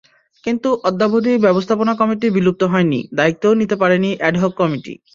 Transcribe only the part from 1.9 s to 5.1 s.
Committee বিলুপ্ত হয়নি, দায়িত্বও নিতে পারেনি অ্যাডহক কমিটি।